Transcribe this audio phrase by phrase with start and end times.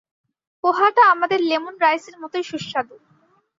[0.63, 2.95] পোহাটা আমাদের লেমন রাইসের মতোই সুস্বাদু।